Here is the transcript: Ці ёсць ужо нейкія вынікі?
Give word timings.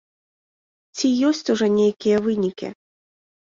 Ці 0.97 1.11
ёсць 1.29 1.43
ужо 1.57 1.69
нейкія 1.77 2.17
вынікі? 2.27 2.75